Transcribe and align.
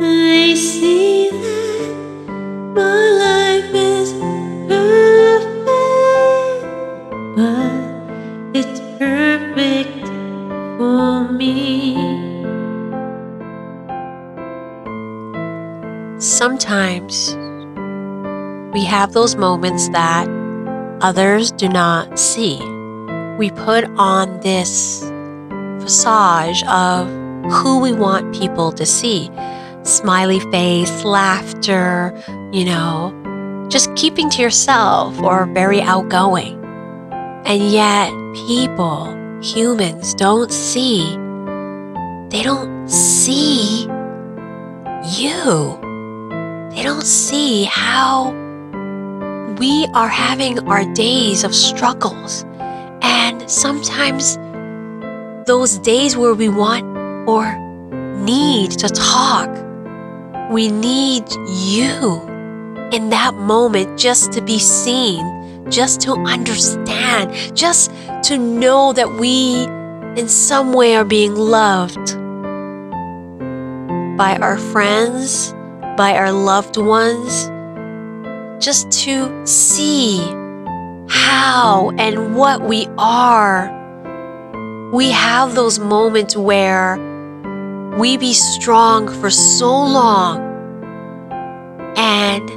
They 0.00 0.54
see 0.56 1.30
that 1.30 1.94
my 2.74 3.10
life 3.24 3.74
is 3.74 4.12
perfect, 4.68 5.54
but 7.36 8.56
it's 8.56 8.80
perfect 8.98 10.06
for 10.78 11.28
me. 11.32 11.94
Sometimes 16.18 17.36
we 18.72 18.84
have 18.84 19.12
those 19.12 19.36
moments 19.36 19.88
that 19.90 20.28
others 21.00 21.52
do 21.52 21.68
not 21.68 22.18
see. 22.18 22.58
We 23.38 23.50
put 23.50 23.84
on 23.96 24.40
this 24.40 25.02
facade 25.80 26.62
of 26.66 27.06
who 27.52 27.78
we 27.78 27.92
want 27.92 28.34
people 28.34 28.72
to 28.72 28.86
see 28.86 29.30
smiley 29.84 30.40
face, 30.50 31.04
laughter, 31.04 32.12
you 32.52 32.64
know, 32.64 33.66
just 33.70 33.94
keeping 33.96 34.28
to 34.30 34.42
yourself 34.42 35.20
or 35.20 35.46
very 35.46 35.80
outgoing. 35.80 36.62
And 37.46 37.70
yet, 37.70 38.10
people, 38.34 39.14
humans, 39.42 40.14
don't 40.14 40.50
see, 40.50 41.04
they 42.30 42.42
don't 42.42 42.88
see 42.88 43.82
you. 45.18 45.78
They 46.70 46.82
don't 46.82 47.04
see 47.04 47.64
how 47.64 48.30
we 49.58 49.86
are 49.94 50.08
having 50.08 50.66
our 50.68 50.84
days 50.94 51.44
of 51.44 51.54
struggles. 51.54 52.44
And 53.02 53.48
sometimes 53.48 54.36
those 55.46 55.78
days 55.78 56.16
where 56.16 56.34
we 56.34 56.48
want 56.48 56.84
or 57.28 57.44
need 58.16 58.72
to 58.72 58.88
talk, 58.88 59.48
we 60.50 60.68
need 60.70 61.24
you 61.48 62.20
in 62.92 63.10
that 63.10 63.34
moment 63.34 63.98
just 63.98 64.32
to 64.32 64.40
be 64.40 64.58
seen, 64.58 65.70
just 65.70 66.00
to 66.02 66.12
understand, 66.12 67.32
just 67.56 67.90
to 68.24 68.38
know 68.38 68.92
that 68.92 69.14
we 69.14 69.64
in 70.16 70.28
some 70.28 70.72
way 70.72 70.94
are 70.94 71.04
being 71.04 71.34
loved 71.34 72.16
by 74.16 74.36
our 74.40 74.58
friends, 74.58 75.52
by 75.96 76.14
our 76.16 76.30
loved 76.30 76.76
ones, 76.76 77.46
just 78.64 78.90
to 78.92 79.46
see 79.46 80.18
how 81.08 81.90
and 81.98 82.36
what 82.36 82.62
we 82.62 82.86
are. 82.96 83.70
We 84.92 85.10
have 85.10 85.56
those 85.56 85.78
moments 85.80 86.36
where 86.36 86.96
we 87.98 88.16
be 88.16 88.34
strong 88.34 89.08
for 89.20 89.30
so 89.30 89.70
long 89.70 90.40
and 91.96 92.50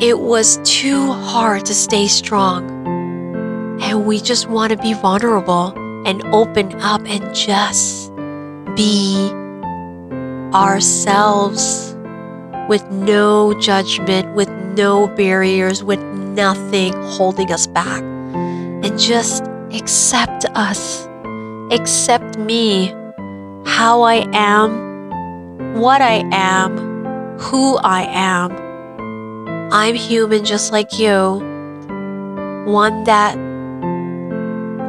it 0.00 0.20
was 0.20 0.58
too 0.64 1.12
hard 1.12 1.66
to 1.66 1.74
stay 1.74 2.06
strong. 2.06 2.70
And 3.82 4.06
we 4.06 4.20
just 4.20 4.48
want 4.48 4.70
to 4.70 4.78
be 4.78 4.94
vulnerable 4.94 5.74
and 6.06 6.24
open 6.32 6.72
up 6.80 7.02
and 7.06 7.34
just 7.34 8.14
be 8.76 9.30
ourselves 10.54 11.94
with 12.68 12.88
no 12.90 13.52
judgment, 13.60 14.34
with 14.34 14.48
no 14.76 15.08
barriers, 15.08 15.82
with 15.82 16.00
nothing 16.00 16.92
holding 17.02 17.52
us 17.52 17.66
back. 17.66 18.02
And 18.02 18.98
just 18.98 19.42
accept 19.72 20.44
us, 20.54 21.06
accept 21.70 22.38
me, 22.38 22.94
how 23.64 24.02
I 24.02 24.28
am, 24.32 25.74
what 25.74 26.00
I 26.00 26.24
am, 26.32 27.38
who 27.38 27.76
I 27.78 28.02
am. 28.04 28.52
I'm 29.72 29.94
human 29.94 30.44
just 30.44 30.72
like 30.72 30.98
you, 30.98 31.40
one 32.66 33.04
that 33.04 33.36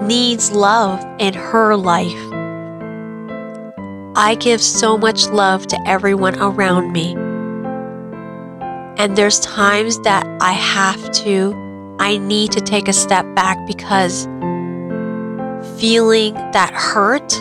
needs 0.03 0.51
love 0.51 1.05
in 1.19 1.33
her 1.33 1.75
life. 1.75 2.25
I 4.15 4.35
give 4.39 4.61
so 4.61 4.97
much 4.97 5.27
love 5.27 5.67
to 5.67 5.79
everyone 5.87 6.39
around 6.39 6.91
me. 6.91 7.15
And 8.97 9.15
there's 9.15 9.39
times 9.39 9.99
that 10.01 10.25
I 10.41 10.51
have 10.53 11.11
to, 11.23 11.53
I 11.99 12.17
need 12.17 12.51
to 12.53 12.59
take 12.59 12.87
a 12.87 12.93
step 12.93 13.25
back 13.35 13.57
because 13.67 14.25
feeling 15.79 16.33
that 16.51 16.71
hurt 16.73 17.31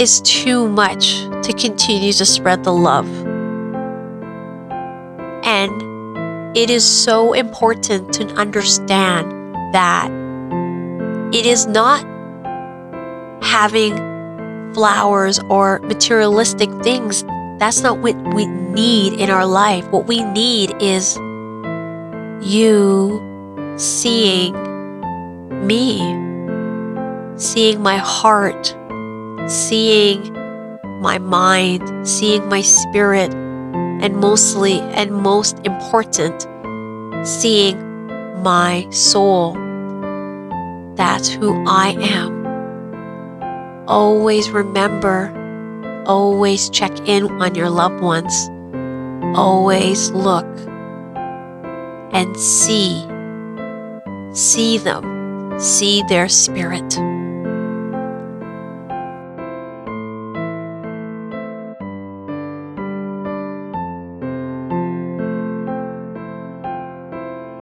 is 0.00 0.22
too 0.22 0.66
much 0.66 1.20
to 1.42 1.52
continue 1.52 2.10
to 2.10 2.24
spread 2.24 2.64
the 2.64 2.72
love. 2.72 3.06
And 5.44 6.56
it 6.56 6.70
is 6.70 6.84
so 6.84 7.34
important 7.34 8.10
to 8.14 8.24
understand 8.28 9.30
that 9.74 10.10
it 11.34 11.44
is 11.44 11.66
not 11.66 12.02
having 13.42 13.94
flowers 14.72 15.38
or 15.50 15.80
materialistic 15.80 16.70
things. 16.82 17.22
That's 17.58 17.82
not 17.82 17.98
what 17.98 18.16
we 18.34 18.46
need 18.46 19.20
in 19.20 19.28
our 19.28 19.44
life. 19.44 19.86
What 19.90 20.06
we 20.06 20.24
need 20.24 20.74
is 20.80 21.18
you 22.40 23.20
seeing 23.76 24.54
me, 25.66 25.98
seeing 27.36 27.82
my 27.82 27.98
heart, 27.98 28.74
seeing 29.48 30.32
my 31.00 31.18
mind, 31.18 32.06
seeing 32.06 32.48
my 32.48 32.60
spirit, 32.60 33.32
and 33.32 34.16
mostly 34.16 34.80
and 34.80 35.12
most 35.12 35.58
important, 35.64 36.46
seeing 37.26 37.78
my 38.42 38.86
soul. 38.90 39.54
That's 40.94 41.28
who 41.28 41.64
I 41.66 41.96
am. 41.98 42.40
Always 43.88 44.50
remember, 44.50 45.32
always 46.06 46.70
check 46.70 46.92
in 47.08 47.30
on 47.40 47.54
your 47.54 47.70
loved 47.70 48.00
ones. 48.00 48.48
Always 49.36 50.10
look 50.10 50.46
and 52.12 52.36
see. 52.36 53.06
See 54.32 54.78
them, 54.78 55.58
see 55.58 56.02
their 56.08 56.28
spirit. 56.28 57.09